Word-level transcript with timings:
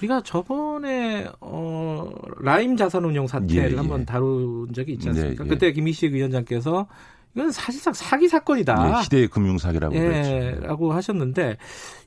우리가 0.00 0.22
저번에 0.22 1.28
어, 1.40 2.10
라임 2.40 2.76
자산운용 2.76 3.26
사태를 3.26 3.70
예, 3.70 3.72
예. 3.72 3.76
한번 3.76 4.06
다룬 4.06 4.72
적이 4.72 4.94
있지 4.94 5.08
않습니까? 5.10 5.44
예, 5.44 5.46
예. 5.46 5.48
그때 5.48 5.72
김기식 5.72 6.12
위원장께서 6.14 6.86
이건 7.34 7.52
사실상 7.52 7.92
사기 7.92 8.28
사건이다. 8.28 8.98
예, 8.98 9.02
시대의 9.04 9.28
금융 9.28 9.58
사기라고 9.58 9.94
예, 9.94 10.56
라고 10.60 10.92
하셨는데 10.92 11.58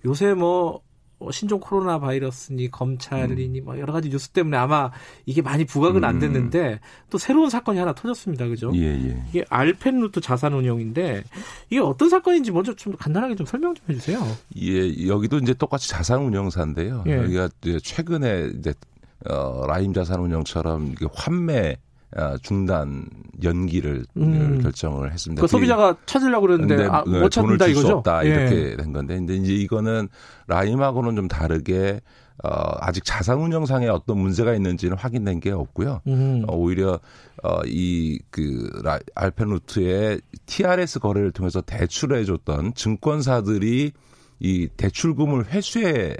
요새 0.06 0.34
뭐 0.34 0.82
뭐 1.24 1.32
신종 1.32 1.60
코로나 1.62 2.00
바이러스니 2.00 2.70
검찰이니 2.70 3.62
뭐 3.62 3.80
여러 3.80 3.94
가지 3.94 4.10
뉴스 4.10 4.30
때문에 4.30 4.58
아마 4.58 4.92
이게 5.26 5.42
많이 5.42 5.64
부각은 5.64 6.04
안 6.04 6.16
음. 6.16 6.20
됐는데 6.20 6.82
또 7.10 7.18
새로운 7.18 7.50
사건이 7.50 7.80
하나 7.80 7.94
터졌습니다. 7.94 8.48
그죠? 8.48 8.72
예, 8.76 8.82
예. 8.82 9.24
이게 9.30 9.46
알펜 9.50 10.02
루트 10.02 10.20
자산 10.20 10.54
운용인데 10.54 11.24
이게 11.70 11.80
어떤 11.80 12.10
사건인지 12.10 12.52
먼저 12.52 12.76
좀 12.76 12.94
간단하게 12.98 13.36
좀 13.36 13.46
설명 13.46 13.74
좀 13.74 13.86
해주세요. 13.90 14.20
예, 14.58 15.08
여기도 15.08 15.38
이제 15.38 15.54
똑같이 15.54 15.90
자산 15.90 16.22
운용사인데요. 16.22 17.06
예. 17.08 17.18
여기가 17.18 17.50
최근에 17.82 18.52
이제 18.60 18.74
어, 19.30 19.66
라임 19.66 19.94
자산운용처럼 19.94 20.96
환매 21.14 21.78
아, 21.78 21.93
중단 22.42 23.06
연기를 23.44 24.06
음. 24.18 24.60
결정을 24.62 25.12
했습니다. 25.12 25.42
그 25.42 25.48
소비자가 25.48 25.98
찾으려고 26.06 26.48
그랬는데 26.48 26.86
아, 26.86 27.04
못 27.06 27.30
찾는다 27.30 27.66
돈을 27.66 27.72
이거죠? 27.72 27.98
없다 27.98 28.24
이렇게 28.24 28.72
예. 28.72 28.76
된 28.76 28.94
건데 28.94 29.16
근데 29.16 29.36
이제 29.36 29.54
이거는 29.54 30.10
라임하고는 30.48 31.16
좀 31.16 31.28
다르게 31.28 32.02
어, 32.44 32.50
아직 32.80 33.06
자산 33.06 33.40
운영상에 33.40 33.88
어떤 33.88 34.18
문제가 34.18 34.54
있는지는 34.54 34.98
확인된 34.98 35.40
게 35.40 35.52
없고요. 35.52 36.02
음. 36.08 36.44
어, 36.48 36.56
오히려 36.56 37.00
어, 37.44 37.62
이그 37.66 38.82
알펜루트의 39.16 40.22
TRS 40.46 41.00
거래를 41.00 41.32
통해서 41.32 41.62
대출해 41.62 42.26
줬던 42.26 42.74
증권사들이 42.74 43.92
이 44.40 44.68
대출금을 44.76 45.48
회수해 45.52 46.18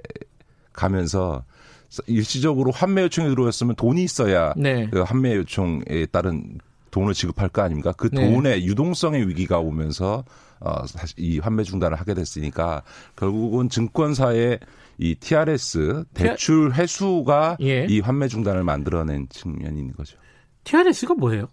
가면서 0.72 1.44
일시적으로 2.08 2.72
환매 2.72 3.04
요청이 3.04 3.30
들어왔으면 3.30 3.76
돈이 3.76 4.04
있어야 4.04 4.54
네. 4.58 4.88
그 4.90 5.02
환매 5.02 5.36
요청에 5.36 6.08
따른 6.12 6.60
돈을 6.92 7.14
지급할 7.14 7.50
거 7.50 7.62
아닙니까? 7.62 7.92
그 7.92 8.10
네. 8.12 8.30
돈의 8.30 8.60
네. 8.60 8.66
유동성의 8.66 9.28
위기가 9.28 9.60
오면서 9.60 10.24
어 10.60 10.88
사실 10.88 11.20
이 11.20 11.40
환매 11.40 11.64
중단을 11.64 12.00
하게 12.00 12.14
됐으니까 12.14 12.84
결국은 13.16 13.70
증권사의 13.70 14.60
이 15.00 15.16
TRS 15.16 16.06
대출 16.14 16.72
회수가 16.74 17.58
예. 17.62 17.86
이 17.90 18.00
환매 18.00 18.28
중단을 18.28 18.64
만들어낸 18.64 19.28
측면이 19.30 19.80
있는 19.80 19.96
거죠. 19.96 20.18
TRS가 20.64 21.16
뭐예요? 21.16 21.48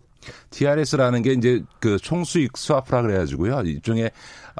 TRS라는 0.50 1.22
게 1.22 1.32
이제 1.32 1.62
그 1.80 1.98
총수익 1.98 2.56
스와프라 2.56 3.02
그래가지고요. 3.02 3.62
일종의 3.62 4.10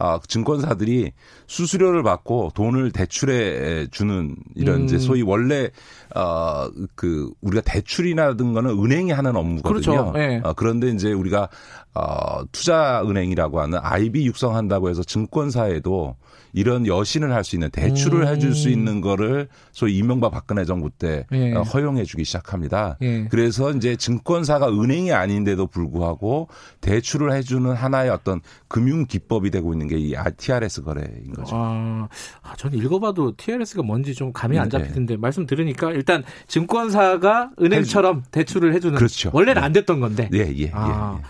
아, 0.00 0.18
증권사들이 0.26 1.12
수수료를 1.46 2.02
받고 2.02 2.52
돈을 2.54 2.90
대출해 2.90 3.86
주는 3.90 4.34
이런 4.54 4.80
음. 4.80 4.84
이제 4.86 4.98
소위 4.98 5.20
원래 5.20 5.70
어그 6.14 7.30
우리가 7.42 7.62
대출이라든가는 7.64 8.70
은행이 8.70 9.12
하는 9.12 9.36
업무거든요. 9.36 9.82
그렇죠. 9.82 10.12
네. 10.14 10.40
어, 10.42 10.54
그런데 10.54 10.88
이제 10.88 11.12
우리가 11.12 11.50
어 11.94 12.44
투자 12.50 13.02
은행이라고 13.04 13.60
하는 13.60 13.78
IB 13.82 14.24
육성한다고 14.26 14.88
해서 14.88 15.02
증권사에도 15.02 16.16
이런 16.52 16.86
여신을 16.86 17.32
할 17.32 17.40
수 17.44 17.56
있는 17.56 17.70
대출을 17.70 18.22
음. 18.22 18.28
해줄 18.28 18.54
수 18.54 18.68
있는 18.68 19.00
거를 19.00 19.48
소위 19.72 19.96
이명박 19.96 20.30
박근혜 20.30 20.64
정부 20.64 20.90
때 20.90 21.26
예. 21.32 21.54
어, 21.54 21.62
허용해주기 21.62 22.24
시작합니다. 22.24 22.98
예. 23.00 23.26
그래서 23.30 23.70
이제 23.72 23.96
증권사가 23.96 24.68
은행이 24.68 25.12
아닌데도 25.12 25.66
불구하고 25.68 26.48
대출을 26.82 27.32
해주는 27.32 27.72
하나의 27.72 28.10
어떤 28.10 28.40
금융 28.68 29.06
기법이 29.06 29.50
되고 29.50 29.72
있는 29.72 29.88
게 29.90 30.00
이 30.00 30.14
TRS 30.36 30.82
거래인 30.82 31.32
거죠. 31.34 31.54
아, 31.54 32.08
아, 32.42 32.56
저는 32.56 32.78
읽어봐도 32.78 33.36
TRS가 33.36 33.82
뭔지 33.82 34.14
좀 34.14 34.32
감이 34.32 34.58
안 34.58 34.68
네, 34.68 34.78
네. 34.78 34.84
잡히는데 34.84 35.14
네. 35.14 35.20
말씀 35.20 35.46
들으니까 35.46 35.90
일단 35.92 36.24
증권사가 36.46 37.50
은행처럼 37.60 38.24
대출을 38.30 38.74
해주는 38.74 38.96
그렇죠. 38.96 39.30
원래는 39.32 39.60
네. 39.60 39.66
안 39.66 39.72
됐던 39.72 40.00
건데. 40.00 40.30
예, 40.32 40.38
예, 40.38 40.54
예 40.58 40.70
아. 40.72 41.20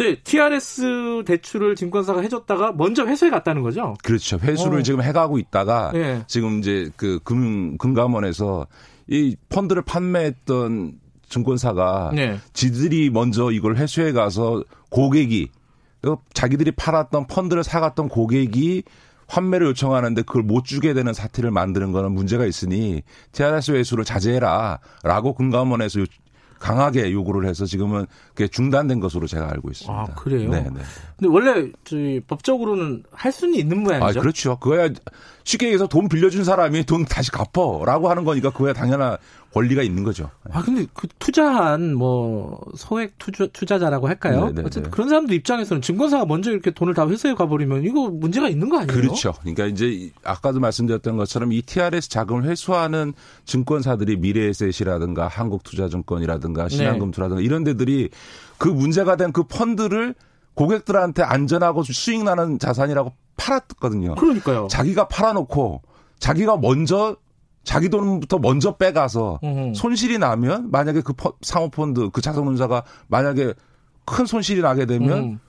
예. 0.00 0.16
TRS 0.22 1.24
대출을 1.26 1.74
증권사가 1.76 2.22
해줬다가 2.22 2.72
먼저 2.72 3.06
회수해 3.06 3.30
갔다는 3.30 3.62
거죠? 3.62 3.94
그렇죠. 4.02 4.38
회수를 4.38 4.78
어. 4.78 4.82
지금 4.82 5.02
해가고 5.02 5.38
있다가 5.38 5.90
네. 5.92 6.22
지금 6.26 6.60
이제 6.60 6.90
그 6.96 7.18
금, 7.22 7.76
금감원에서 7.76 8.66
이 9.08 9.36
펀드를 9.50 9.82
판매했던 9.82 10.92
증권사가 11.28 12.12
네. 12.14 12.38
지들이 12.54 13.10
먼저 13.10 13.50
이걸 13.50 13.76
회수해 13.76 14.12
가서 14.12 14.64
고객이 14.88 15.48
자기들이 16.32 16.72
팔았던 16.72 17.26
펀드를 17.26 17.64
사갔던 17.64 18.08
고객이 18.08 18.84
환매를 19.26 19.68
요청하는데 19.68 20.22
그걸 20.22 20.42
못 20.42 20.64
주게 20.64 20.92
되는 20.92 21.12
사태를 21.12 21.50
만드는 21.50 21.92
거는 21.92 22.12
문제가 22.12 22.46
있으니 22.46 23.02
TRS 23.32 23.72
회수를 23.72 24.04
자제해라라고 24.04 25.34
금감원에서 25.34 26.00
강하게 26.58 27.10
요구를 27.10 27.48
해서 27.48 27.64
지금은 27.64 28.06
그게 28.28 28.46
중단된 28.46 29.00
것으로 29.00 29.26
제가 29.26 29.50
알고 29.50 29.70
있습니다. 29.70 29.98
아, 29.98 30.04
그래요? 30.14 30.50
네, 30.50 30.60
네. 30.60 30.80
근데 31.16 31.32
원래 31.32 31.70
저희 31.84 32.20
법적으로는 32.20 33.04
할 33.12 33.32
수는 33.32 33.54
있는 33.54 33.82
모양이죠. 33.82 34.18
아, 34.18 34.22
그렇죠. 34.22 34.58
그거야 34.58 34.90
쉽게 35.44 35.66
얘기해서 35.66 35.86
돈 35.86 36.08
빌려준 36.08 36.44
사람이 36.44 36.84
돈 36.84 37.06
다시 37.06 37.30
갚어라고 37.30 38.10
하는 38.10 38.24
거니까 38.24 38.50
그거야 38.50 38.74
당연한 38.74 39.16
권리가 39.52 39.82
있는 39.82 40.04
거죠. 40.04 40.30
아 40.52 40.62
근데 40.62 40.86
그 40.92 41.08
투자한 41.18 41.94
뭐 41.94 42.60
소액 42.76 43.18
투자, 43.18 43.46
투자자라고 43.46 44.06
할까요? 44.06 44.40
네네네. 44.40 44.54
네, 44.54 44.60
어쨌든 44.60 44.82
네. 44.84 44.90
그런 44.90 45.08
사람들 45.08 45.34
입장에서는 45.34 45.82
증권사가 45.82 46.26
먼저 46.26 46.52
이렇게 46.52 46.70
돈을 46.70 46.94
다 46.94 47.08
회수해 47.08 47.34
가버리면 47.34 47.84
이거 47.84 48.08
문제가 48.10 48.48
있는 48.48 48.68
거 48.68 48.78
아니에요? 48.78 49.00
그렇죠. 49.00 49.32
그러니까 49.40 49.66
이제 49.66 50.10
아까도 50.22 50.60
말씀드렸던 50.60 51.16
것처럼 51.16 51.52
이 51.52 51.62
TRS 51.62 52.10
자금을 52.10 52.44
회수하는 52.44 53.14
증권사들이 53.46 54.18
미래에셋이라든가 54.18 55.26
한국투자증권이라든가 55.28 56.68
신한금투라든가 56.68 57.40
네. 57.40 57.44
이런 57.46 57.64
데들이 57.64 58.10
그 58.58 58.68
문제가 58.68 59.16
된 59.16 59.30
그 59.32 59.44
펀드를 59.44 60.14
고객들한테 60.54 61.22
안전하고 61.22 61.82
수익 61.84 62.24
나는 62.24 62.58
자산이라고 62.58 63.12
팔았거든요. 63.36 64.16
그러니까요. 64.16 64.68
자기가 64.70 65.08
팔아놓고 65.08 65.82
자기가 66.18 66.58
먼저 66.58 67.16
자기 67.62 67.88
돈부터 67.88 68.38
먼저 68.38 68.76
빼가서 68.76 69.40
음흠. 69.42 69.74
손실이 69.74 70.18
나면 70.18 70.70
만약에 70.70 71.02
그 71.02 71.12
사모펀드 71.42 72.10
그 72.10 72.20
자산운자가 72.20 72.84
만약에 73.08 73.54
큰 74.04 74.26
손실이 74.26 74.62
나게 74.62 74.86
되면 74.86 75.18
음. 75.18 75.40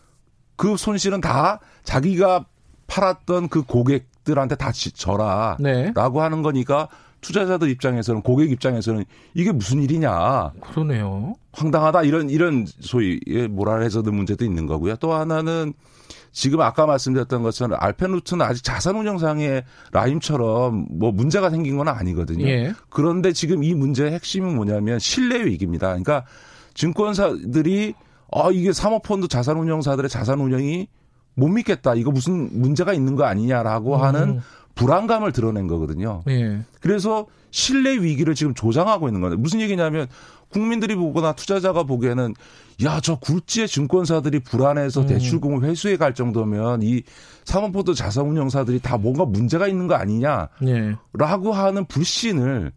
그 0.56 0.78
손실은 0.78 1.22
다 1.22 1.60
자기가 1.84 2.46
팔았던 2.88 3.50
그 3.50 3.64
고객들한테 3.64 4.56
다 4.56 4.72
져라라고 4.72 5.64
네. 5.64 5.94
하는 5.96 6.42
거니까 6.42 6.90
투자자들 7.22 7.70
입장에서는 7.70 8.22
고객 8.22 8.52
입장에서는 8.52 9.06
이게 9.34 9.52
무슨 9.52 9.82
일이냐. 9.82 10.52
그러네요. 10.60 11.36
황당하다 11.54 12.04
이런 12.04 12.30
이런 12.30 12.66
소위 12.66 13.20
모랄 13.50 13.84
해저드 13.84 14.10
문제도 14.10 14.44
있는 14.44 14.66
거고요. 14.66 14.96
또 14.98 15.14
하나는 15.14 15.74
지금 16.32 16.62
아까 16.62 16.86
말씀드렸던 16.86 17.44
것처럼 17.44 17.78
알펜루트는 17.80 18.46
아직 18.46 18.64
자산운용상의 18.64 19.64
라임처럼 19.92 20.88
뭐 20.92 21.12
문제가 21.12 21.50
생긴 21.50 21.78
건 21.78 21.88
아니거든요. 21.88 22.48
예. 22.48 22.74
그런데 22.90 23.34
지금 23.34 23.64
이 23.64 23.74
문제의 23.74 24.12
핵심은 24.12 24.56
뭐냐면 24.56 25.00
신뢰 25.00 25.46
위기입니다. 25.46 25.88
그러니까 25.88 26.26
증권사들이 26.74 27.94
아 28.32 28.50
이게 28.52 28.72
사모펀드 28.72 29.28
자산운용사들의 29.28 30.10
자산운용이 30.10 30.88
못 31.36 31.48
믿겠다. 31.48 31.96
이거 31.96 32.12
무슨 32.12 32.50
문제가 32.52 32.94
있는 32.94 33.16
거 33.16 33.24
아니냐라고 33.26 33.96
음. 33.96 34.02
하는 34.02 34.42
불안감을 34.76 35.32
드러낸 35.32 35.68
거거든요. 35.68 36.24
예. 36.28 36.62
그래서 36.80 37.26
신뢰 37.52 37.98
위기를 38.02 38.36
지금 38.36 38.54
조장하고 38.54 39.08
있는 39.08 39.22
건데 39.22 39.36
무슨 39.36 39.60
얘기냐면 39.62 40.08
국민들이 40.50 40.96
보거나 40.96 41.34
투자자가 41.34 41.84
보기에는 41.84 42.34
야, 42.84 43.00
저 43.00 43.16
굴지의 43.16 43.68
증권사들이 43.68 44.40
불안해서 44.40 45.02
음. 45.02 45.08
대출금을 45.08 45.64
회수해 45.64 45.98
갈 45.98 46.14
정도면 46.14 46.82
이 46.82 47.04
사모펀드 47.46 47.94
자산운용사들이 47.94 48.80
다 48.80 48.98
뭔가 48.98 49.26
문제가 49.26 49.68
있는 49.68 49.88
거 49.88 49.96
아니냐? 49.96 50.50
예. 50.68 50.96
라고 51.14 51.54
하는 51.54 51.86
불신을 51.86 52.72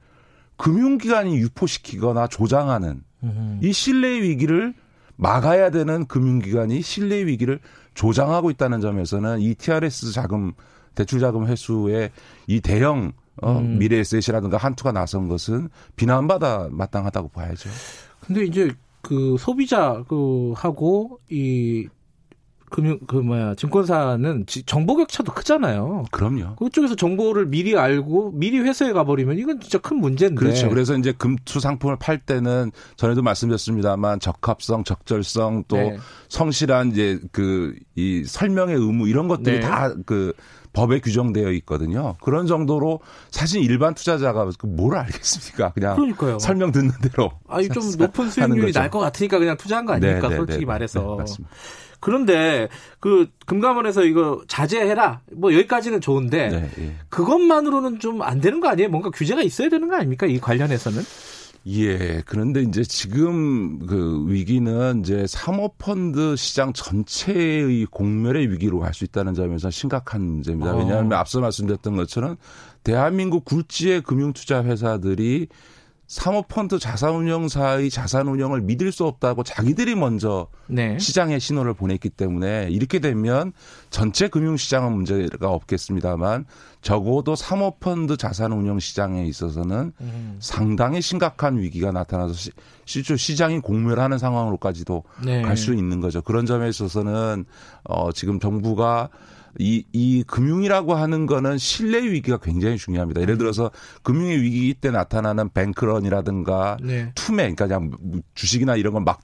금융기관이 0.57 1.37
유포시키거나 1.39 2.27
조장하는 2.29 3.03
음. 3.23 3.61
이 3.63 3.73
신뢰 3.73 4.23
위기를 4.23 4.75
막아야 5.17 5.71
되는 5.71 6.07
금융기관이 6.07 6.83
신뢰 6.83 7.25
위기를 7.27 7.61
조장하고 7.95 8.51
있다는 8.51 8.81
점에서는 8.81 9.41
이 9.41 9.55
TRS 9.55 10.13
자금 10.13 10.53
대출 10.95 11.21
자금 11.21 11.47
회수의 11.47 12.11
이 12.47 12.61
대형 12.61 13.13
어, 13.43 13.59
음. 13.59 13.79
미래에셋이라든가 13.79 14.57
한투가 14.57 14.93
나선 14.93 15.29
것은 15.29 15.69
비난받아 15.97 16.69
마땅하다고 16.71 17.29
봐야죠. 17.29 17.69
근데 18.21 18.45
이제 18.45 18.73
그 19.03 19.37
소비자 19.39 20.03
그 20.09 20.53
하고 20.57 21.21
이 21.29 21.89
금융 22.75 22.99
그 23.07 23.15
뭐야 23.17 23.55
증권사는 23.55 24.47
정보 24.67 24.97
격차도 24.97 25.33
크잖아요. 25.33 26.07
그럼요. 26.11 26.57
그쪽에서 26.57 26.97
정보를 26.97 27.47
미리 27.47 27.77
알고 27.77 28.33
미리 28.35 28.59
회사에 28.59 28.93
가버리면 28.93 29.39
이건 29.39 29.61
진짜 29.61 29.79
큰 29.79 29.99
문제인데. 29.99 30.35
그렇죠. 30.35 30.69
그래서 30.69 30.97
이제 30.97 31.13
금투 31.13 31.61
상품을 31.61 31.97
팔 32.01 32.19
때는 32.19 32.73
전에도 32.97 33.23
말씀드렸습니다만 33.23 34.19
적합성, 34.19 34.83
적절성 34.83 35.65
또 35.69 35.77
네. 35.77 35.99
성실한 36.29 36.91
이제 36.91 37.21
그 37.31 37.75
이 37.97 38.25
설명의 38.25 38.75
의무 38.75 39.09
이런 39.09 39.29
것들이 39.29 39.61
네. 39.61 39.63
다그 39.63 40.33
법에 40.73 40.99
규정되어 40.99 41.53
있거든요. 41.53 42.17
그런 42.21 42.49
정도로 42.49 42.99
사실 43.31 43.63
일반 43.63 43.95
투자자가 43.95 44.51
그뭘 44.59 44.97
알겠습니까? 44.97 45.73
그냥 45.73 45.95
그러니까요. 45.95 46.41
설명 46.41 46.73
듣는 46.73 46.91
대로. 47.01 47.31
아니 47.49 47.69
좀 47.69 47.85
높은 47.97 48.31
수익률이 48.31 48.73
날 48.73 48.91
것 48.91 48.99
같으니까 48.99 49.39
그냥 49.39 49.57
투자한 49.57 49.87
거 49.87 49.93
아닙니까? 49.93 50.23
네, 50.23 50.29
네, 50.31 50.37
솔직히 50.37 50.61
네, 50.61 50.67
말해서. 50.67 51.01
네, 51.01 51.17
맞습니다. 51.19 51.55
그런데 52.01 52.69
그 53.01 53.29
금감원에서 53.47 54.05
이거 54.05 54.43
자제해라 54.49 55.21
뭐 55.33 55.53
여기까지는 55.55 56.01
좋은데 56.01 56.49
네, 56.49 56.71
예. 56.79 56.95
그것만으로는 57.09 57.99
좀 58.01 58.23
안 58.23 58.41
되는 58.41 58.61
거 58.61 58.69
아니에요? 58.69 58.89
뭔가 58.89 59.11
규제가 59.11 59.43
있어야 59.43 59.69
되는 59.69 59.89
거 59.89 59.97
아닙니까? 59.97 60.27
이 60.27 60.39
관련해서는? 60.39 61.03
예. 61.67 62.23
그런데 62.27 62.61
이제 62.63 62.83
지금 62.85 63.79
그 63.87 64.25
위기는 64.29 65.01
이제 65.01 65.27
사모펀드 65.27 66.37
시장 66.37 66.73
전체의 66.75 67.87
공멸의 67.91 68.51
위기로 68.51 68.81
갈 68.81 68.93
수 68.95 69.05
있다는 69.05 69.35
점에서 69.35 69.71
심각한 69.71 70.23
문제입니다. 70.23 70.75
어. 70.75 70.79
왜냐하면 70.79 71.15
앞서 71.15 71.41
말씀드렸던 71.41 71.97
것처럼 71.97 72.37
대한민국 72.83 73.45
굴지의 73.45 74.03
금융투자 74.03 74.63
회사들이 74.63 75.49
사모펀드 76.07 76.79
자산운용사의 76.79 77.89
자산운용을 77.91 78.61
믿을 78.61 78.93
수 78.93 79.07
없다고 79.07 79.43
자기들이 79.43 79.95
먼저 79.95 80.49
네. 80.67 80.99
시장에 80.99 81.39
신호를 81.39 81.75
보냈기 81.75 82.11
때문에 82.11 82.69
이렇게 82.71 82.99
되면 82.99 83.53
전체 83.91 84.29
금융시장은 84.29 84.93
문제가 84.93 85.51
없겠습니다만 85.51 86.45
적어도 86.83 87.35
사모펀드 87.35 88.19
자산운용 88.19 88.81
시장에 88.81 89.25
있어서는 89.25 89.93
음. 90.01 90.37
상당히 90.41 91.01
심각한 91.01 91.59
위기가 91.59 91.91
나타나서 91.91 92.35
시, 92.35 92.51
실제 92.85 93.17
시장이 93.17 93.61
공멸하는 93.61 94.19
상황으로까지도 94.19 95.05
네. 95.25 95.41
갈수 95.41 95.73
있는 95.73 96.01
거죠. 96.01 96.21
그런 96.21 96.45
점에 96.45 96.69
있어서는 96.69 97.47
어 97.85 98.13
지금 98.13 98.39
정부가 98.39 99.09
이, 99.59 99.85
이 99.93 100.25
금융이라고 100.27 100.95
하는 100.95 101.27
거는 101.27 101.59
신뢰 101.59 102.03
위기가 102.03 102.39
굉장히 102.39 102.77
중요합니다. 102.77 103.21
예를 103.21 103.39
들어서 103.39 103.71
금융의 104.03 104.43
위기 104.43 104.75
때 104.75 104.91
나타나는 104.91 105.51
뱅크런이라든가 105.51 106.77
네. 106.83 107.13
투매, 107.15 107.55
그러니까 107.55 107.67
그냥 107.67 108.23
주식이나 108.35 108.77
이런 108.77 108.93
건막 108.93 109.21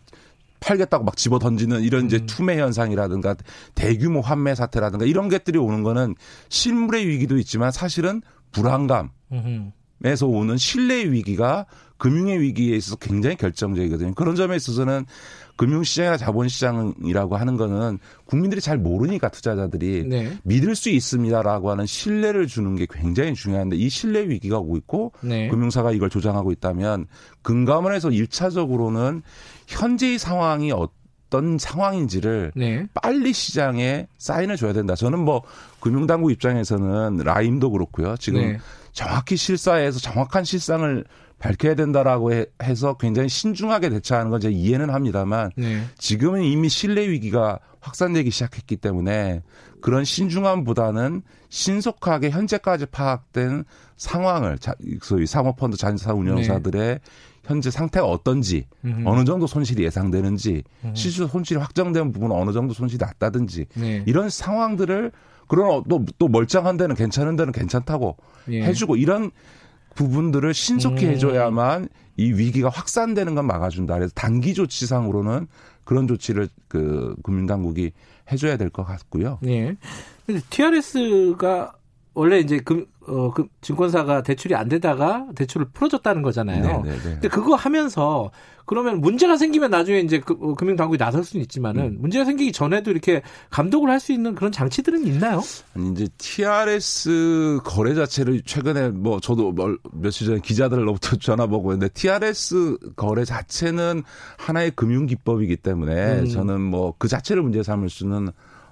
팔겠다고 0.61 1.05
막 1.05 1.17
집어 1.17 1.39
던지는 1.39 1.83
이런 1.83 2.07
이제 2.07 2.19
음. 2.19 2.27
투매 2.27 2.61
현상이라든가 2.61 3.35
대규모 3.75 4.21
환매 4.21 4.55
사태라든가 4.55 5.07
이런 5.07 5.29
것들이 5.29 5.59
오는 5.59 5.83
거는 5.83 6.15
실물의 6.49 7.09
위기도 7.09 7.39
있지만 7.39 7.73
사실은 7.73 8.21
불안감에서 8.53 10.27
오는 10.27 10.57
신뢰 10.59 11.11
위기가 11.11 11.67
금융의 12.01 12.41
위기에 12.41 12.77
있어서 12.77 12.97
굉장히 12.97 13.37
결정적이거든요. 13.37 14.15
그런 14.15 14.35
점에 14.35 14.57
있어서는 14.57 15.05
금융시장이나 15.57 16.17
자본시장이라고 16.17 17.37
하는 17.37 17.59
거는 17.59 17.99
국민들이 18.25 18.63
잘 18.63 18.79
모르니까 18.79 19.29
투자자들이 19.29 20.07
네. 20.09 20.33
믿을 20.43 20.75
수 20.75 20.89
있습니다라고 20.89 21.71
하는 21.71 21.85
신뢰를 21.85 22.47
주는 22.47 22.75
게 22.75 22.87
굉장히 22.91 23.35
중요한데 23.35 23.77
이 23.77 23.91
신뢰 23.91 24.27
위기가 24.27 24.59
오고 24.59 24.79
있고 24.79 25.13
네. 25.21 25.49
금융사가 25.49 25.93
이걸 25.93 26.09
조장하고 26.09 26.51
있다면 26.53 27.07
금감원에서 27.43 28.09
1차적으로는 28.09 29.21
현재의 29.67 30.19
상황이 30.19 30.73
어떤 30.73 31.59
상황인지를 31.59 32.53
네. 32.57 32.87
빨리 32.95 33.35
시장에 33.35 34.07
사인을 34.17 34.57
줘야 34.57 34.73
된다. 34.73 34.95
저는 34.95 35.19
뭐 35.19 35.43
금융당국 35.81 36.33
입장에서는 36.33 37.19
라임도 37.19 37.71
그렇고요. 37.71 38.17
지금 38.17 38.41
네. 38.41 38.59
정확히 38.93 39.37
실사에서 39.37 39.99
정확한 39.99 40.45
실상을 40.45 41.05
밝혀야 41.41 41.75
된다라고 41.75 42.33
해, 42.33 42.47
서 42.77 42.97
굉장히 42.97 43.29
신중하게 43.29 43.89
대처하는 43.89 44.31
건 44.31 44.41
제가 44.41 44.55
이해는 44.55 44.91
합니다만 44.91 45.51
네. 45.57 45.83
지금은 45.99 46.43
이미 46.43 46.69
신뢰 46.69 47.09
위기가 47.09 47.59
확산되기 47.81 48.31
시작했기 48.31 48.77
때문에 48.77 49.43
그런 49.81 50.05
신중함보다는 50.05 51.23
신속하게 51.49 52.31
현재까지 52.31 52.87
파악된 52.87 53.65
상황을 53.97 54.59
소위 55.03 55.27
사모펀드 55.27 55.77
잔사 55.77 56.13
운영사들의 56.13 56.81
네. 56.81 56.99
현재 57.43 57.71
상태가 57.71 58.07
어떤지 58.07 58.67
음 58.85 59.03
어느 59.07 59.25
정도 59.25 59.47
손실이 59.47 59.83
예상되는지 59.83 60.63
음 60.85 60.95
실수 60.95 61.27
손실이 61.27 61.59
확정된 61.59 62.13
부분은 62.13 62.37
어느 62.37 62.53
정도 62.53 62.75
손실이 62.75 63.03
났다든지 63.03 63.67
네. 63.75 64.05
이런 64.07 64.29
상황들을 64.29 65.11
그런 65.49 65.83
또, 65.89 66.05
또 66.19 66.29
멀쩡한 66.29 66.77
데는 66.77 66.95
괜찮은 66.95 67.35
데는 67.37 67.53
괜찮다고 67.53 68.17
예. 68.51 68.63
해주고 68.63 68.97
이런 68.97 69.33
부분들을 69.95 70.53
신속히 70.55 71.07
음. 71.07 71.11
해줘야만 71.13 71.89
이 72.17 72.33
위기가 72.33 72.69
확산되는 72.69 73.35
건 73.35 73.47
막아준다. 73.47 73.95
그래서 73.95 74.13
단기 74.15 74.55
조치상으로는 74.55 75.47
그런 75.85 76.07
조치를 76.07 76.49
그 76.69 77.15
금융당국이 77.23 77.93
해줘야 78.31 78.57
될 78.57 78.71
것 78.71 78.85
같고요. 78.85 79.39
네. 79.43 79.77
근데 80.27 80.41
TRS가 80.51 81.73
원래 82.15 82.39
이제 82.39 82.59
금, 82.61 82.87
어, 83.07 83.31
그 83.33 83.47
증권사가 83.61 84.23
대출이 84.23 84.55
안 84.55 84.69
되다가 84.69 85.27
대출을 85.35 85.69
풀어줬다는 85.73 86.23
거잖아요. 86.23 86.63
네네네. 86.63 86.83
네, 86.83 86.91
네. 86.97 87.11
근데 87.15 87.29
그거 87.29 87.55
하면서 87.55 88.31
그러면 88.67 89.01
문제가 89.01 89.37
생기면 89.37 89.71
나중에 89.71 89.99
이제 90.01 90.21
그, 90.21 90.37
어, 90.41 90.55
금융당국이 90.55 90.97
나설 90.97 91.25
수는 91.25 91.43
있지만은 91.43 91.83
음. 91.83 91.97
문제가 92.01 92.25
생기기 92.25 92.53
전에도 92.53 92.91
이렇게 92.91 93.23
감독을 93.51 93.91
할 93.91 94.01
수 94.01 94.13
있는 94.13 94.35
그런 94.35 94.51
장치들은 94.53 95.07
있나요? 95.07 95.43
아니 95.75 95.91
이제 95.91 96.09
TRS 96.17 97.61
거래 97.65 97.95
자체를 97.95 98.43
최근에 98.43 98.91
뭐 98.91 99.21
저도 99.21 99.55
며칠 99.93 100.27
전에 100.27 100.41
기자들로부터 100.41 101.17
전화 101.21 101.47
보고 101.47 101.73
했는데 101.73 101.93
TRS 101.93 102.79
거래 102.97 103.25
자체는 103.25 104.03
하나의 104.39 104.71
금융 104.73 105.07
기법이기 105.07 105.57
때문에 105.57 106.21
음. 106.21 106.27
저는 106.27 106.61
뭐 106.61 106.95
그 106.99 107.09
자체를 107.09 107.43
문제 107.43 107.63
삼을 107.63 107.89
수는 107.89 108.29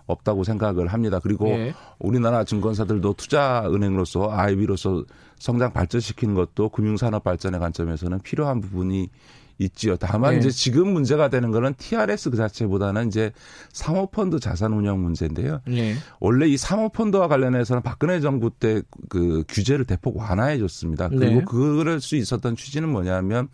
없다고 0.08 0.42
생각을 0.42 0.88
합니다. 0.88 1.20
그리고 1.22 1.44
네. 1.44 1.72
우리나라 2.00 2.42
증권사들도 2.42 3.12
투자은행으로서 3.12 4.32
IB로서 4.32 5.04
성장 5.38 5.72
발전시키는 5.72 6.34
것도 6.34 6.70
금융산업 6.70 7.22
발전의 7.22 7.60
관점에서는 7.60 8.18
필요한 8.22 8.60
부분이 8.60 9.08
있지요. 9.58 9.96
다만 9.96 10.32
네. 10.34 10.38
이제 10.38 10.50
지금 10.50 10.92
문제가 10.92 11.28
되는 11.28 11.50
거는 11.50 11.74
TRS 11.78 12.30
그 12.30 12.36
자체보다는 12.36 13.08
이제 13.08 13.32
사모펀드 13.72 14.40
자산 14.40 14.72
운영 14.72 15.02
문제인데요. 15.02 15.60
네. 15.66 15.94
원래 16.20 16.46
이 16.46 16.56
사모펀드와 16.56 17.28
관련해서는 17.28 17.82
박근혜 17.82 18.20
정부 18.20 18.50
때 18.50 18.82
그 19.08 19.44
규제를 19.48 19.84
대폭 19.84 20.16
완화해 20.16 20.58
줬습니다. 20.58 21.08
그리고 21.08 21.40
네. 21.40 21.44
그럴 21.46 22.00
수 22.00 22.16
있었던 22.16 22.56
취지는 22.56 22.88
뭐냐면 22.88 23.48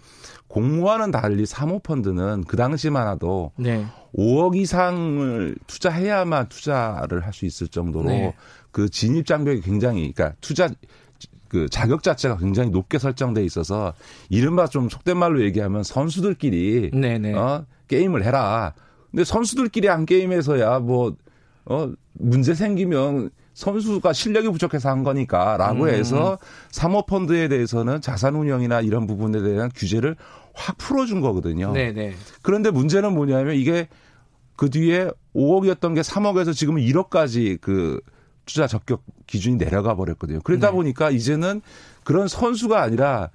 공무와는 0.49 1.11
달리 1.11 1.47
사모펀드는 1.47 2.45
그 2.45 2.57
당시만 2.57 3.07
네. 3.59 3.87
5억 4.17 4.57
이상을 4.57 5.57
투자해야만 5.67 6.49
투자를 6.49 7.25
할 7.25 7.33
수 7.33 7.47
있을 7.47 7.67
정도로 7.67 8.09
네. 8.09 8.35
그 8.71 8.89
진입 8.89 9.27
장벽이 9.27 9.61
굉장히 9.61 10.13
그러니까 10.13 10.37
투자 10.41 10.69
그 11.55 11.69
자격 11.69 12.03
자체가 12.03 12.37
굉장히 12.37 12.71
높게 12.71 12.99
설정돼 12.99 13.45
있어서 13.45 13.95
이른바 14.29 14.67
좀 14.67 14.89
속된 14.89 15.17
말로 15.17 15.43
얘기하면 15.43 15.85
선수들끼리 15.85 16.91
네네. 16.93 17.19
네. 17.19 17.35
어 17.35 17.65
게임을 17.89 18.25
해라. 18.25 18.75
근데 19.11 19.25
선수들끼리 19.25 19.87
한 19.89 20.05
게임에서야 20.05 20.81
뭐 20.81 21.15
어 21.67 21.91
문제 22.13 22.55
생기면 22.55 23.31
선수가 23.55 24.13
실력이 24.13 24.49
부족해서 24.51 24.91
한 24.91 25.03
거니까라고 25.03 25.85
음. 25.85 25.89
해서 25.89 26.39
사모펀드에 26.71 27.49
대해서는 27.49 28.01
자산 28.01 28.35
운영이나 28.35 28.81
이런 28.81 29.07
부분에 29.07 29.41
대한 29.43 29.71
규제를 29.75 30.17
확 30.53 30.77
풀어준 30.79 31.21
거거든요. 31.21 31.73
네네. 31.73 31.93
네. 31.93 32.15
그런데 32.43 32.71
문제는 32.71 33.15
뭐냐면 33.15 33.55
이게 33.55 33.89
그 34.57 34.71
뒤에 34.71 35.11
5억이었던 35.35 35.95
게 35.95 36.01
3억에서 36.01 36.53
지금 36.53 36.77
1억까지 36.77 37.61
그 37.61 38.01
투자 38.47 38.67
적격 38.67 39.03
기준이 39.27 39.57
내려가 39.57 39.95
버렸거든요. 39.95 40.41
그러다 40.43 40.69
네. 40.69 40.73
보니까 40.73 41.11
이제는 41.11 41.63
그런 42.05 42.29
선수가 42.29 42.81
아니라 42.81 43.31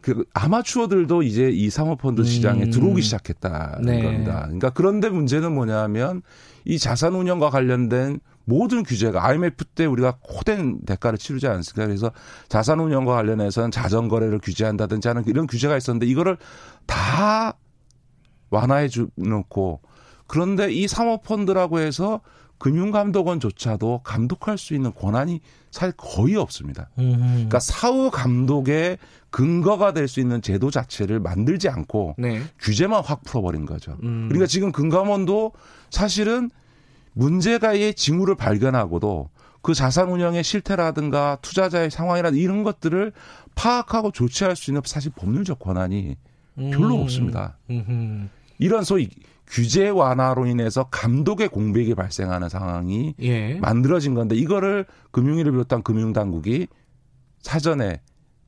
그 0.00 0.24
아마추어들도 0.34 1.22
이제 1.22 1.50
이 1.50 1.68
사모펀드 1.68 2.22
시장에 2.22 2.64
음. 2.64 2.70
들어오기 2.70 3.02
시작했다는 3.02 3.86
네. 3.86 4.02
겁니다. 4.02 4.42
그러니까 4.44 4.70
그런데 4.70 5.08
문제는 5.08 5.52
뭐냐면 5.52 6.22
이 6.64 6.78
자산 6.78 7.14
운영과 7.14 7.50
관련된 7.50 8.20
모든 8.44 8.84
규제가 8.84 9.26
IMF 9.26 9.64
때 9.64 9.84
우리가 9.84 10.18
코된 10.20 10.82
대가를 10.86 11.18
치르지 11.18 11.48
않습니까? 11.48 11.86
그래서 11.86 12.12
자산 12.48 12.78
운영과 12.78 13.14
관련해서는 13.14 13.72
자전 13.72 14.06
거래를 14.06 14.38
규제한다든지 14.38 15.08
하는 15.08 15.24
이런 15.26 15.48
규제가 15.48 15.76
있었는데 15.76 16.06
이거를 16.06 16.36
다 16.86 17.58
완화해 18.50 18.86
주 18.86 19.08
놓고 19.16 19.80
그런데 20.28 20.72
이 20.72 20.86
사모펀드라고 20.86 21.80
해서 21.80 22.20
금융감독원조차도 22.58 24.00
감독할 24.04 24.58
수 24.58 24.74
있는 24.74 24.92
권한이 24.94 25.40
사실 25.70 25.92
거의 25.96 26.36
없습니다. 26.36 26.88
그러니까 26.96 27.58
사후 27.60 28.10
감독의 28.10 28.98
근거가 29.30 29.92
될 29.92 30.08
수 30.08 30.20
있는 30.20 30.40
제도 30.40 30.70
자체를 30.70 31.20
만들지 31.20 31.68
않고 31.68 32.14
네. 32.16 32.40
규제만 32.58 33.02
확 33.04 33.22
풀어버린 33.24 33.66
거죠. 33.66 33.96
음. 34.02 34.28
그러니까 34.28 34.46
지금 34.46 34.72
금감원도 34.72 35.52
사실은 35.90 36.50
문제가의 37.12 37.94
징후를 37.94 38.34
발견하고도 38.34 39.30
그 39.62 39.74
자산 39.74 40.10
운영의 40.10 40.44
실태라든가 40.44 41.38
투자자의 41.42 41.90
상황이라든가 41.90 42.40
이런 42.40 42.62
것들을 42.62 43.12
파악하고 43.56 44.12
조치할 44.12 44.54
수 44.54 44.70
있는 44.70 44.80
사실 44.84 45.10
법률적 45.14 45.58
권한이 45.58 46.16
별로 46.56 46.94
음. 46.96 47.02
없습니다. 47.02 47.58
음흠. 47.68 48.28
이런 48.58 48.84
소위 48.84 49.10
규제 49.46 49.88
완화로 49.88 50.46
인해서 50.46 50.84
감독의 50.84 51.48
공백이 51.48 51.94
발생하는 51.94 52.48
상황이 52.48 53.14
예. 53.20 53.54
만들어진 53.54 54.14
건데 54.14 54.34
이거를 54.34 54.86
금융위를 55.12 55.52
비롯한 55.52 55.82
금융당국이 55.82 56.66
사전에 57.40 58.00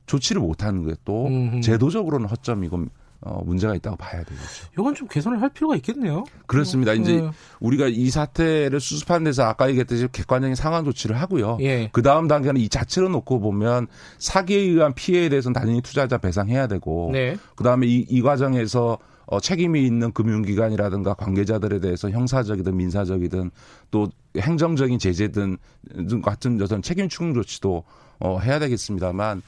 조치를 0.05 0.41
못하는 0.41 0.85
게 0.85 0.95
또 1.05 1.29
제도적으로는 1.61 2.27
허점이고 2.27 2.85
어, 3.21 3.43
문제가 3.43 3.75
있다고 3.75 3.97
봐야 3.97 4.23
되겠죠. 4.23 4.67
이건 4.73 4.95
좀 4.95 5.07
개선을 5.07 5.41
할 5.41 5.49
필요가 5.49 5.75
있겠네요. 5.75 6.23
그렇습니다. 6.45 6.93
어, 6.93 6.95
이제 6.95 7.19
네. 7.19 7.29
우리가 7.59 7.87
이 7.87 8.09
사태를 8.09 8.79
수습하는 8.79 9.25
데서 9.25 9.43
아까 9.43 9.67
얘기했듯이 9.67 10.07
객관적인 10.11 10.55
상황 10.55 10.85
조치를 10.85 11.19
하고요. 11.19 11.57
예. 11.59 11.89
그 11.91 12.01
다음 12.01 12.29
단계는 12.29 12.61
이 12.61 12.69
자체로 12.69 13.09
놓고 13.09 13.41
보면 13.41 13.87
사기에 14.19 14.59
의한 14.59 14.93
피해에 14.93 15.27
대해서는 15.27 15.53
당연히 15.53 15.81
투자자 15.81 16.17
배상해야 16.17 16.67
되고, 16.67 17.09
네. 17.11 17.35
그 17.55 17.63
다음에 17.65 17.87
이, 17.87 18.05
이 18.07 18.21
과정에서 18.21 18.97
어, 19.31 19.39
책임이 19.39 19.85
있는 19.85 20.11
금융기관이라든가 20.11 21.13
관계자들에 21.13 21.79
대해서 21.79 22.09
형사적이든 22.09 22.75
민사적이든 22.75 23.51
또 23.91 24.09
행정적인 24.35 24.97
제재든 24.97 25.57
같은 26.23 26.59
어떤 26.61 26.81
책임 26.81 27.07
추궁 27.07 27.35
조치도 27.35 27.83
어, 28.19 28.39
해야 28.39 28.57
되겠습니다만 28.57 29.43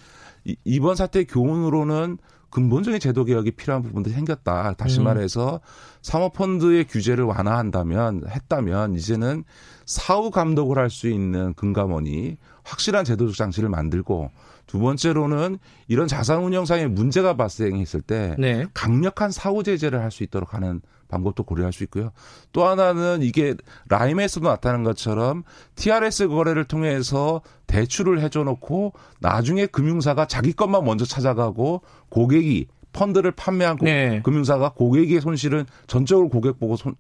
이, 0.46 0.56
이번 0.66 0.96
사태 0.96 1.24
교훈으로는 1.24 2.20
근본적인 2.52 3.00
제도 3.00 3.24
개혁이 3.24 3.52
필요한 3.52 3.82
부분도 3.82 4.12
생겼다. 4.12 4.74
다시 4.74 5.00
음. 5.00 5.06
말해서 5.06 5.62
사모펀드의 6.04 6.86
규제를 6.86 7.24
완화한다면 7.24 8.24
했다면 8.28 8.94
이제는 8.96 9.46
사후 9.86 10.30
감독을 10.30 10.78
할 10.78 10.90
수 10.90 11.08
있는 11.08 11.54
금감원이 11.56 12.38
확실한 12.64 13.06
제도적 13.06 13.36
장치를 13.36 13.70
만들고 13.70 14.32
두 14.68 14.80
번째로는 14.80 15.58
이런 15.88 16.08
자산 16.08 16.44
운영상의 16.44 16.90
문제가 16.90 17.36
발생했을 17.36 18.02
때 18.02 18.36
네. 18.40 18.66
강력한 18.74 19.32
사후 19.32 19.64
제재를 19.64 20.02
할 20.02 20.12
수 20.12 20.24
있도록 20.24 20.54
하는 20.54 20.82
방법도 21.08 21.44
고려할 21.44 21.74
수 21.74 21.84
있고요. 21.84 22.12
또 22.54 22.66
하나는 22.66 23.22
이게 23.22 23.56
라임에서도 23.90 24.48
나타난 24.48 24.84
것처럼 24.84 25.44
TRS 25.76 26.30
거래를 26.30 26.64
통해서 26.66 27.42
대출을 27.68 28.22
해줘 28.22 28.44
놓고 28.44 28.94
나중에 29.20 29.66
금융사가 29.66 30.26
자기 30.26 30.54
것만 30.54 30.84
먼저 30.86 31.06
찾아가고 31.06 31.82
고객이 32.10 32.68
펀드를 32.94 33.32
판매한 33.32 33.78
네. 33.82 34.22
금융사가 34.24 34.74
고객의 34.74 35.22
손실은 35.22 35.66
전적으로 35.88 36.30
고객 36.30 36.60
보고 36.60 36.76
손, 36.76 36.96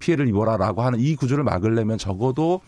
피해를 0.00 0.26
입어라라고 0.26 0.82
하는 0.82 0.98
이 0.98 1.14
구조를 1.14 1.44
막으려면 1.44 1.98
적어도 1.98 2.60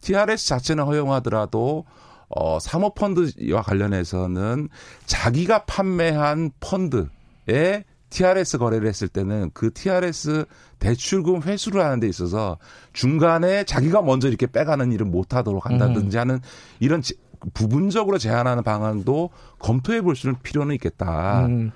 TRS 0.00 0.48
자체는 0.48 0.84
허용하더라도 0.84 1.84
어, 2.28 2.58
사모 2.58 2.94
펀드와 2.94 3.62
관련해서는 3.62 4.68
자기가 5.04 5.64
판매한 5.64 6.50
펀드에 6.60 7.84
TRS 8.10 8.58
거래를 8.58 8.88
했을 8.88 9.08
때는 9.08 9.50
그 9.52 9.72
TRS 9.72 10.46
대출금 10.78 11.42
회수를 11.42 11.84
하는 11.84 12.00
데 12.00 12.08
있어서 12.08 12.58
중간에 12.92 13.64
자기가 13.64 14.02
먼저 14.02 14.28
이렇게 14.28 14.46
빼가는 14.46 14.92
일을 14.92 15.06
못 15.06 15.34
하도록 15.34 15.64
한다든지 15.64 16.16
음. 16.16 16.20
하는 16.20 16.40
이런 16.80 17.02
부분적으로 17.52 18.18
제한하는 18.18 18.62
방안도 18.62 19.30
검토해 19.58 20.02
볼 20.02 20.16
수는 20.16 20.36
필요는 20.42 20.74
있겠다. 20.76 21.46
음. 21.46 21.72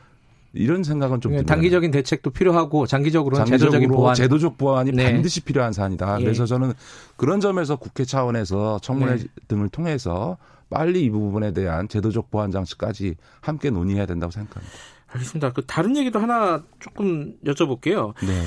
이런 0.53 0.83
생각은 0.83 1.21
좀 1.21 1.45
단기적인 1.45 1.91
대책도 1.91 2.31
필요하고 2.31 2.87
장기적으로는 2.87 3.47
제도적인 3.47 3.89
보완 3.89 4.15
제도적 4.15 4.59
보완이 4.59 4.91
네. 4.93 5.13
반드시 5.13 5.41
필요한 5.43 5.73
사안이다. 5.73 6.21
예. 6.21 6.25
그래서 6.25 6.47
저는 6.47 6.73
그런 7.17 7.41
점에서 7.41 7.77
국회 7.77 8.05
차원에서 8.05 8.81
청문회 8.81 9.17
네. 9.17 9.25
등을 9.49 9.69
통해서 9.69 10.39
빨리 10.69 11.05
이 11.05 11.11
부분에 11.11 11.53
대한 11.53 11.89
제도적 11.89 12.31
보완 12.31 12.51
장치까지 12.51 13.17
함께 13.41 13.71
논의해야 13.71 14.07
된다고 14.07 14.31
생각합니다. 14.31 14.73
알겠습니다. 15.09 15.53
그 15.53 15.65
다른 15.67 15.97
얘기도 15.97 16.19
하나 16.19 16.63
조금 16.79 17.35
여쭤볼게요. 17.45 18.15
네. 18.25 18.43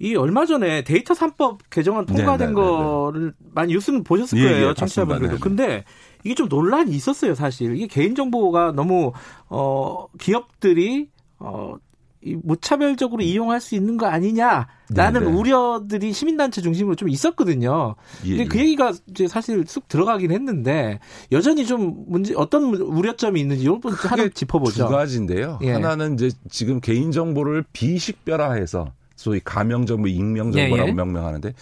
이 0.00 0.16
얼마 0.16 0.44
전에 0.44 0.82
데이터 0.82 1.14
3법 1.14 1.58
개정안 1.70 2.04
통과된 2.04 2.52
네네네네. 2.52 2.54
네, 2.54 2.72
네, 2.72 2.78
네. 2.78 2.84
거를 2.84 3.34
많이 3.52 3.72
뉴스는 3.72 4.02
보셨을 4.02 4.38
거예요, 4.38 4.66
예, 4.66 4.68
예, 4.70 4.74
청취자분들도. 4.74 5.38
근데 5.38 5.84
이게 6.24 6.34
좀 6.34 6.48
논란이 6.48 6.90
있었어요, 6.90 7.34
사실. 7.34 7.76
이게 7.76 7.86
개인정보가 7.86 8.72
너무, 8.72 9.12
어, 9.48 10.06
기업들이 10.18 11.10
어, 11.44 11.74
이 12.22 12.36
무차별적으로 12.42 13.22
이용할 13.22 13.60
수 13.60 13.74
있는 13.74 13.98
거 13.98 14.06
아니냐라는 14.06 14.66
네네. 14.94 15.20
네. 15.20 15.26
우려들이 15.26 16.12
시민단체 16.14 16.62
중심으로 16.62 16.96
좀 16.96 17.10
있었거든요. 17.10 17.96
예, 18.24 18.36
근데 18.36 18.44
그 18.48 18.58
예. 18.58 18.62
얘기가 18.62 18.94
이제 19.08 19.28
사실 19.28 19.62
쑥 19.66 19.88
들어가긴 19.88 20.32
했는데 20.32 21.00
여전히 21.32 21.66
좀 21.66 22.04
문제 22.08 22.32
어떤 22.34 22.74
우려점이 22.74 23.38
있는지 23.38 23.68
부분 23.68 23.92
하나 23.92 24.26
짚어보죠. 24.28 24.86
두 24.86 24.90
가지인데요. 24.90 25.58
예. 25.62 25.72
하나는 25.72 26.14
이제 26.14 26.30
지금 26.48 26.80
개인 26.80 27.12
정보를 27.12 27.62
비식별화해서 27.74 28.92
소위 29.16 29.40
가명 29.44 29.84
정보, 29.84 30.08
익명 30.08 30.50
정보라고 30.50 30.88
예, 30.88 30.92
예. 30.92 30.94
명명하는데 30.94 31.52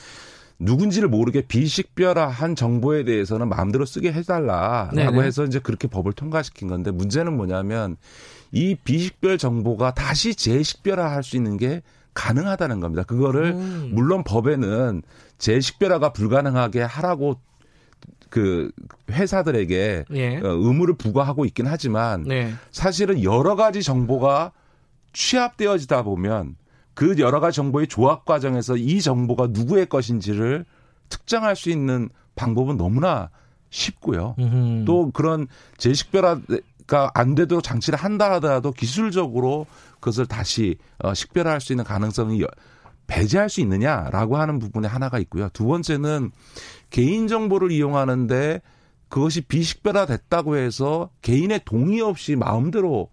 누군지를 0.61 1.09
모르게 1.09 1.43
비식별화한 1.43 2.55
정보에 2.55 3.03
대해서는 3.03 3.49
마음대로 3.49 3.85
쓰게 3.85 4.13
해달라라고 4.13 4.95
네네. 4.95 5.23
해서 5.23 5.45
이제 5.45 5.59
그렇게 5.59 5.89
법을 5.89 6.13
통과시킨 6.13 6.69
건데 6.69 6.93
문제는 6.93 7.37
뭐냐면 7.37 7.97
이 8.53 8.75
비식별 8.75 9.39
정보가 9.39 9.95
다시 9.95 10.35
재식별화할 10.35 11.23
수 11.23 11.37
있는 11.37 11.57
게 11.57 11.83
가능하다는 12.15 12.81
겁니다. 12.81 13.03
그거를 13.03 13.53
음. 13.53 13.91
물론 13.95 14.23
법에는 14.23 15.03
재식별화가 15.39 16.13
불가능하게 16.13 16.83
하라고 16.83 17.41
그 18.29 18.71
회사들에게 19.11 20.05
예. 20.15 20.37
어, 20.39 20.49
의무를 20.49 20.95
부과하고 20.95 21.45
있긴 21.47 21.67
하지만 21.67 22.25
네. 22.25 22.53
사실은 22.71 23.23
여러 23.23 23.57
가지 23.57 23.83
정보가 23.83 24.53
취합되어지다 25.13 26.03
보면 26.03 26.57
그 26.95 27.19
여러 27.19 27.41
가지 27.41 27.57
정보의 27.57 27.89
조합 27.89 28.25
과정에서 28.25 28.77
이 28.77 29.01
정보가 29.01 29.49
누구의 29.51 29.87
것인지를 29.87 30.65
특정할 31.09 31.57
수 31.57 31.71
있는 31.71 32.09
방법은 32.35 32.77
너무나 32.77 33.31
쉽고요. 33.71 34.37
음흠. 34.39 34.85
또 34.85 35.11
그런 35.11 35.47
재식별화 35.79 36.41
그러니까 36.87 37.11
안 37.15 37.35
되도록 37.35 37.63
장치를 37.63 37.99
한다 37.99 38.31
하더라도 38.33 38.73
기술적으로 38.73 39.67
그것을 39.95 40.27
다시 40.27 40.77
어, 40.99 41.15
식별할 41.15 41.61
수 41.61 41.73
있는 41.73 41.85
가능성이 41.85 42.43
배제할 43.07 43.49
수 43.51 43.61
있느냐라고 43.61 44.37
하는 44.37 44.59
부분에 44.59 44.89
하나가 44.89 45.19
있고요. 45.19 45.49
두 45.53 45.67
번째는 45.67 46.31
개인 46.91 47.29
정보를 47.29 47.71
이용하는데 47.71 48.61
그것이 49.09 49.43
비식별화 49.43 50.07
됐다고 50.07 50.57
해서 50.57 51.11
개인의 51.21 51.63
동의 51.65 52.01
없이 52.01 52.37
마음대로 52.37 53.11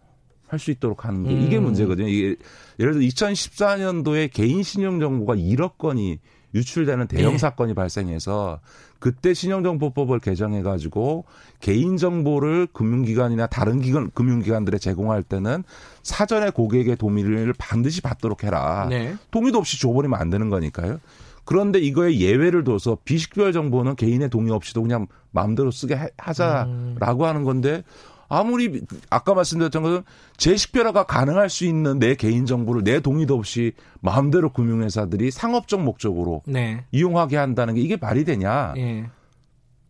할 0.50 0.60
수 0.60 0.72
있도록 0.72 1.06
하는 1.06 1.24
게 1.24 1.32
이게 1.32 1.58
음. 1.58 1.64
문제거든요. 1.64 2.08
이게 2.08 2.36
예를 2.80 2.94
들어 2.94 3.04
2014년도에 3.06 4.32
개인 4.34 4.64
신용 4.64 5.00
정보가 5.00 5.36
1억 5.36 5.78
건이 5.78 6.20
유출되는 6.54 7.08
대형 7.08 7.34
네. 7.34 7.38
사건이 7.38 7.74
발생해서 7.74 8.60
그때 9.00 9.34
신용정보법을 9.34 10.20
개정해 10.20 10.62
가지고 10.62 11.26
개인 11.60 11.98
정보를 11.98 12.68
금융기관이나 12.74 13.48
다른 13.48 13.82
기관 13.82 14.12
금융기관들에 14.12 14.78
제공할 14.78 15.24
때는 15.24 15.64
사전에 16.04 16.50
고객의 16.50 16.98
동의를 16.98 17.54
반드시 17.58 18.02
받도록 18.02 18.44
해라. 18.44 18.88
네. 18.90 19.16
동의도 19.32 19.58
없이 19.58 19.80
줘버리면 19.80 20.20
안 20.20 20.30
되는 20.30 20.50
거니까요. 20.50 21.00
그런데 21.46 21.80
이거에 21.80 22.20
예외를 22.20 22.64
둬서 22.64 22.98
비식별 23.06 23.54
정보는 23.54 23.96
개인의 23.96 24.30
동의 24.30 24.52
없이도 24.52 24.84
그냥 24.84 25.08
마음대로 25.32 25.72
쓰게 25.72 26.12
하자라고 26.18 27.24
음. 27.24 27.28
하는 27.28 27.44
건데 27.44 27.84
아무리 28.30 28.82
아까 29.10 29.34
말씀드렸던 29.34 29.84
것은 29.84 30.04
재식별화가 30.38 31.04
가능할 31.04 31.50
수 31.50 31.66
있는 31.66 32.00
내 32.00 32.16
개인 32.16 32.46
정보를 32.46 32.84
내 32.84 33.00
동의도 33.00 33.36
없이 33.36 33.74
마음대로 34.02 34.54
금융회사들이 34.54 35.32
상업적 35.32 35.82
목적으로 35.82 36.44
네. 36.46 36.86
이용하게 36.92 37.38
한다는 37.38 37.74
게 37.74 37.82
이게 37.82 37.98
말이 37.98 38.24
되냐? 38.24 38.74
네. 38.76 39.10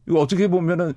이거 0.08 0.20
어떻게 0.20 0.48
보면은 0.48 0.94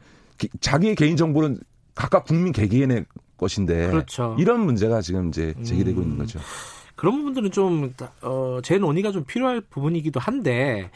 자기의 0.60 0.94
개인 0.94 1.16
정보는 1.16 1.58
각각 1.94 2.24
국민 2.24 2.52
개개인의 2.52 3.04
것인데 3.36 3.90
그렇죠. 3.90 4.36
이런 4.38 4.60
문제가 4.60 5.00
지금 5.00 5.28
이제 5.28 5.52
제기되고 5.64 6.00
음. 6.00 6.02
있는 6.04 6.18
거죠. 6.18 6.38
그런 6.94 7.16
부분들은 7.16 7.50
좀 7.50 7.92
어, 8.22 8.60
제 8.62 8.78
논의가 8.78 9.10
좀 9.10 9.24
필요할 9.24 9.60
부분이기도 9.62 10.20
한데 10.20 10.90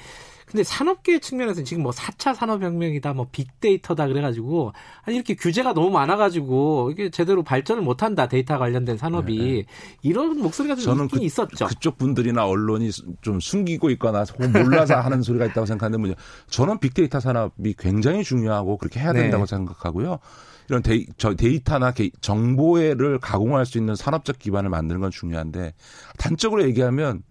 근데 0.47 0.63
산업계 0.63 1.19
측면에서는 1.19 1.65
지금 1.65 1.83
뭐 1.83 1.93
4차 1.93 2.35
산업혁명이다, 2.35 3.13
뭐 3.15 3.27
빅데이터다 3.33 4.07
그래가지고 4.07 4.73
아니 5.03 5.17
이렇게 5.17 5.35
규제가 5.35 5.75
너무 5.75 5.91
많아가지고 5.91 6.93
이게 6.93 7.11
제대로 7.11 7.43
발전을 7.43 7.83
못한다 7.83 8.29
데이터 8.29 8.57
관련된 8.57 8.97
산업이 8.97 9.37
네. 9.37 9.45
네. 9.45 9.65
이런 10.03 10.39
목소리가 10.39 10.77
좀 10.77 10.85
저는 10.85 11.05
있긴 11.07 11.19
그, 11.19 11.25
있었죠. 11.25 11.67
그쪽 11.67 11.99
분들이나 11.99 12.47
언론이 12.47 12.91
좀 13.23 13.41
숨기고 13.41 13.91
있거나 13.91 14.25
몰라서 14.53 14.95
하는 15.01 15.23
소리가 15.23 15.47
있다고 15.47 15.67
생각하는데 15.67 15.99
뭐냐. 16.01 16.15
저는 16.49 16.79
빅데이터 16.79 17.19
산업이 17.19 17.75
굉장히 17.77 18.23
중요하고 18.23 18.79
그렇게 18.79 19.01
해야 19.01 19.13
된다고 19.13 19.47
네. 19.47 19.51
생각하고요. 19.51 20.21
이런 20.69 20.83
데이, 20.83 21.07
저 21.17 21.35
데이터나 21.35 21.93
정보를 22.21 23.19
가공할 23.19 23.67
수 23.67 23.79
있는 23.79 23.95
산업적 23.95 24.39
기반을 24.39 24.71
만드는 24.71 25.01
건 25.01 25.11
중요한데 25.11 25.75
단적으로 26.19 26.65
얘기하면 26.65 27.23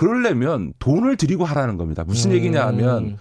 그러려면 0.00 0.72
돈을 0.78 1.18
들이고 1.18 1.44
하라는 1.44 1.76
겁니다. 1.76 2.04
무슨 2.06 2.30
음. 2.30 2.36
얘기냐 2.36 2.66
하면 2.68 3.18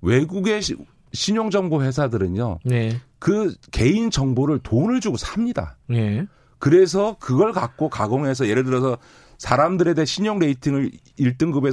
외국의 0.00 0.62
시, 0.62 0.76
신용정보 1.12 1.82
회사들은요. 1.82 2.60
네. 2.64 2.98
그 3.18 3.54
개인 3.70 4.10
정보를 4.10 4.60
돈을 4.60 5.00
주고 5.00 5.18
삽니다. 5.18 5.76
네. 5.90 6.26
그래서 6.58 7.16
그걸 7.20 7.52
갖고 7.52 7.90
가공해서 7.90 8.48
예를 8.48 8.64
들어서 8.64 8.96
사람들에 9.36 9.92
대해 9.92 10.06
신용 10.06 10.38
rating을 10.38 10.92
1등급에서 11.18 11.72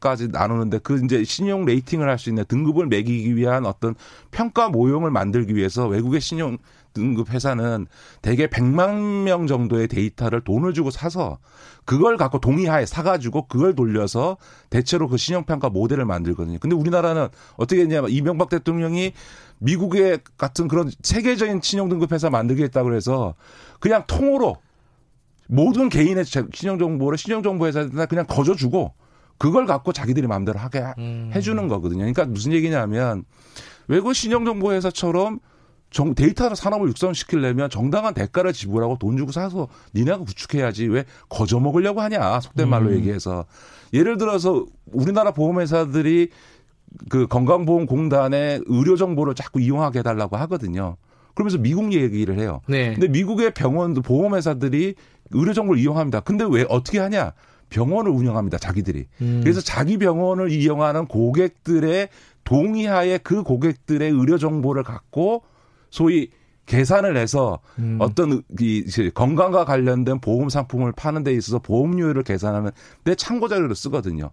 10등급까지 0.00 0.32
나누는데 0.32 0.78
그 0.78 1.00
이제 1.04 1.22
신용 1.22 1.64
rating을 1.64 2.08
할 2.08 2.18
수 2.18 2.30
있는 2.30 2.44
등급을 2.48 2.88
매기기 2.88 3.36
위한 3.36 3.64
어떤 3.64 3.94
평가 4.32 4.70
모형을 4.70 5.12
만들기 5.12 5.54
위해서 5.54 5.86
외국의 5.86 6.20
신용 6.20 6.58
등급 6.92 7.30
회사는 7.30 7.86
대개 8.22 8.46
100만 8.46 9.22
명 9.24 9.46
정도의 9.46 9.88
데이터를 9.88 10.42
돈을 10.42 10.74
주고 10.74 10.90
사서 10.90 11.38
그걸 11.84 12.16
갖고 12.16 12.40
동의하에 12.40 12.86
사가지고 12.86 13.46
그걸 13.48 13.74
돌려서 13.74 14.36
대체로 14.70 15.08
그 15.08 15.16
신용평가 15.16 15.70
모델을 15.70 16.04
만들거든요. 16.04 16.58
근데 16.60 16.76
우리나라는 16.76 17.28
어떻게 17.56 17.82
했냐면 17.82 18.10
이명박 18.10 18.48
대통령이 18.48 19.12
미국의 19.58 20.20
같은 20.36 20.68
그런 20.68 20.90
세계적인 21.02 21.60
신용등급 21.62 22.12
회사 22.12 22.30
만들겠다고 22.30 22.94
해서 22.94 23.34
그냥 23.78 24.04
통으로 24.06 24.56
모든 25.48 25.88
개인의 25.88 26.24
신용정보를 26.24 27.18
신용정보회사에다 27.18 28.06
그냥 28.06 28.26
거저주고 28.26 28.94
그걸 29.36 29.66
갖고 29.66 29.92
자기들이 29.92 30.26
마음대로 30.26 30.58
하게 30.58 30.84
음. 30.98 31.30
해주는 31.34 31.66
거거든요. 31.66 32.00
그러니까 32.00 32.26
무슨 32.26 32.52
얘기냐면 32.52 33.24
외국 33.88 34.14
신용정보회사처럼 34.14 35.40
정, 35.90 36.14
데이터 36.14 36.54
산업을 36.54 36.88
육성시키려면 36.88 37.68
정당한 37.68 38.14
대가를 38.14 38.52
지불하고 38.52 38.98
돈 38.98 39.16
주고 39.16 39.32
사서 39.32 39.68
니네가 39.94 40.18
구축해야지 40.18 40.86
왜 40.86 41.04
거저 41.28 41.58
먹으려고 41.58 42.00
하냐 42.00 42.40
속된 42.40 42.68
말로 42.68 42.90
음. 42.90 42.96
얘기해서 42.96 43.44
예를 43.92 44.16
들어서 44.16 44.66
우리나라 44.92 45.32
보험회사들이 45.32 46.30
그 47.08 47.26
건강보험공단의 47.26 48.62
의료 48.66 48.96
정보를 48.96 49.34
자꾸 49.34 49.60
이용하게 49.60 50.00
해달라고 50.00 50.36
하거든요. 50.38 50.96
그러면서 51.34 51.58
미국 51.58 51.92
얘기를 51.92 52.38
해요. 52.38 52.60
네. 52.66 52.92
근데 52.94 53.08
미국의 53.08 53.54
병원도 53.54 54.02
보험회사들이 54.02 54.94
의료 55.30 55.52
정보를 55.52 55.80
이용합니다. 55.80 56.20
근데 56.20 56.44
왜 56.48 56.66
어떻게 56.68 56.98
하냐? 56.98 57.32
병원을 57.70 58.10
운영합니다. 58.10 58.58
자기들이. 58.58 59.06
음. 59.22 59.40
그래서 59.42 59.60
자기 59.60 59.96
병원을 59.96 60.50
이용하는 60.50 61.06
고객들의 61.06 62.08
동의하에 62.44 63.18
그 63.18 63.44
고객들의 63.44 64.10
의료 64.10 64.38
정보를 64.38 64.82
갖고 64.82 65.44
소위 65.90 66.30
계산을 66.66 67.16
해서 67.16 67.58
음. 67.78 67.98
어떤 68.00 68.42
이 68.60 68.84
건강과 69.12 69.64
관련된 69.64 70.20
보험 70.20 70.48
상품을 70.48 70.92
파는 70.92 71.24
데 71.24 71.32
있어서 71.32 71.58
보험료를 71.58 72.22
계산하는 72.22 72.70
데 73.04 73.14
참고 73.16 73.48
자료를 73.48 73.74
쓰거든요. 73.74 74.30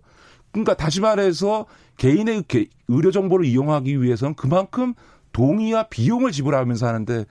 그러니까 0.52 0.76
다시 0.76 1.02
말해서 1.02 1.66
개인의 1.98 2.44
의료 2.88 3.12
정보를 3.12 3.46
이용하기 3.46 4.02
위해서는 4.02 4.36
그만큼 4.36 4.94
동의와 5.34 5.88
비용을 5.90 6.32
지불하면서 6.32 6.88
하는데 6.88 7.26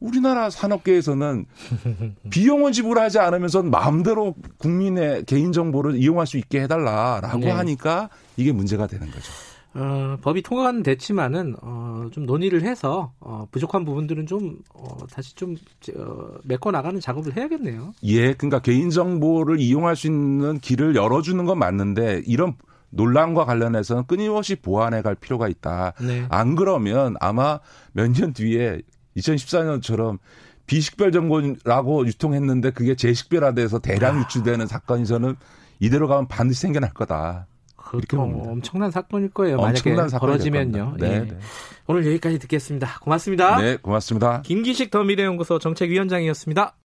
우리나라 0.00 0.50
산업계에서는 0.50 1.46
비용을 2.30 2.72
지불하지 2.72 3.18
않으면서 3.18 3.62
마음대로 3.62 4.34
국민의 4.58 5.24
개인 5.24 5.52
정보를 5.52 5.96
이용할 5.96 6.26
수 6.26 6.36
있게 6.36 6.62
해달라라고 6.62 7.38
네. 7.38 7.50
하니까 7.50 8.10
이게 8.36 8.52
문제가 8.52 8.86
되는 8.86 9.06
거죠. 9.06 9.32
어, 9.74 10.16
법이 10.22 10.42
통과는 10.42 10.82
됐지만은 10.84 11.56
어, 11.62 12.06
좀 12.12 12.26
논의를 12.26 12.62
해서 12.62 13.12
어, 13.20 13.46
부족한 13.50 13.84
부분들은 13.84 14.26
좀 14.26 14.58
어, 14.72 15.06
다시 15.08 15.34
좀 15.34 15.56
어, 15.96 16.34
메꿔 16.44 16.70
나가는 16.70 16.98
작업을 17.00 17.36
해야겠네요. 17.36 17.92
예, 18.04 18.34
그러니까 18.34 18.60
개인 18.60 18.90
정보를 18.90 19.58
이용할 19.60 19.96
수 19.96 20.06
있는 20.06 20.58
길을 20.60 20.94
열어주는 20.94 21.44
건 21.44 21.58
맞는데 21.58 22.22
이런 22.26 22.54
논란과 22.90 23.44
관련해서는 23.44 24.04
끊임없이 24.06 24.54
보완해 24.54 25.02
갈 25.02 25.16
필요가 25.16 25.48
있다. 25.48 25.94
네. 26.00 26.26
안 26.28 26.54
그러면 26.54 27.16
아마 27.20 27.58
몇 27.92 28.12
년 28.12 28.32
뒤에 28.32 28.80
2014년처럼 29.16 30.18
비식별 30.66 31.12
정보라고 31.12 32.06
유통했는데 32.06 32.70
그게 32.70 32.94
제식별화돼서 32.94 33.80
대량 33.80 34.16
아. 34.16 34.20
유출되는 34.20 34.66
사건이 34.66 35.06
저는 35.06 35.34
이대로 35.80 36.06
가면 36.08 36.28
반드시 36.28 36.60
생겨날 36.62 36.92
거다. 36.94 37.46
그것도 37.84 38.20
엄청난 38.22 38.90
사건일 38.90 39.30
거예요. 39.30 39.58
만약에 39.58 39.94
벌어지면요. 40.18 40.94
네, 40.98 41.06
예. 41.06 41.18
네. 41.20 41.38
오늘 41.86 42.06
여기까지 42.06 42.38
듣겠습니다. 42.38 42.98
고맙습니다. 43.00 43.58
네, 43.58 43.76
고맙습니다. 43.76 44.42
김기식 44.42 44.90
더 44.90 45.04
미래연구소 45.04 45.58
정책위원장이었습니다. 45.58 46.74